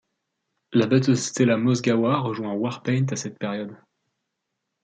La 0.73 0.87
batteuse 0.87 1.21
Stella 1.25 1.57
Mozgawa 1.57 2.21
rejoint 2.23 2.55
Warpaint 2.55 3.11
à 3.13 3.15
cette 3.15 3.37
période. 3.37 3.77